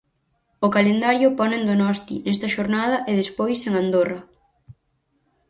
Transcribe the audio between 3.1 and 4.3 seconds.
despois en Andorra.